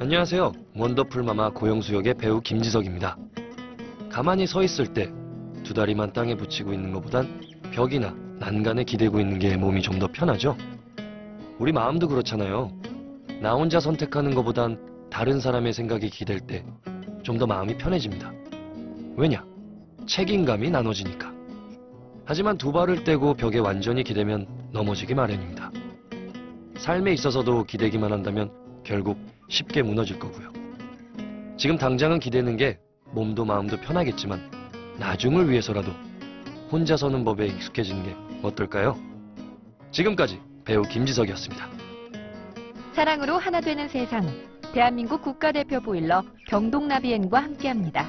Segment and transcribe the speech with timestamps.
[0.00, 0.52] 안녕하세요.
[0.76, 3.16] 원더풀 마마 고영수 역의 배우 김지석입니다.
[4.10, 5.12] 가만히 서 있을 때
[5.64, 7.28] 두 다리만 땅에 붙이고 있는 것보단
[7.72, 10.56] 벽이나 난간에 기대고 있는 게 몸이 좀 더 편하죠?
[11.58, 12.70] 우리 마음도 그렇잖아요.
[13.42, 14.78] 나 혼자 선택하는 것보단
[15.10, 16.64] 다른 사람의 생각이 기댈 때
[17.24, 18.32] 좀 더 마음이 편해집니다.
[19.16, 19.44] 왜냐?
[20.06, 21.30] 책임감이 나눠지니까.
[22.24, 25.70] 하지만 두 발을 떼고 벽에 완전히 기대면 넘어지기 마련입니다.
[26.78, 28.50] 삶에 있어서도 기대기만 한다면
[28.88, 29.18] 결국
[29.50, 30.50] 쉽게 무너질 거고요.
[31.58, 32.78] 지금 당장은 기대는 게
[33.12, 34.50] 몸도 마음도 편하겠지만
[34.98, 35.92] 나중을 위해서라도
[36.72, 38.98] 혼자 서는 법에 익숙해지는 게 어떨까요?
[39.90, 41.68] 지금까지 배우 김지석이었습니다.
[42.94, 44.26] 사랑으로 하나 되는 세상.
[44.72, 48.06] 대한민국 국가대표 보일러 경동나비엔과 함께합니다.